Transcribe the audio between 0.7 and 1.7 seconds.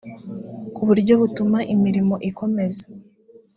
ku buryo butuma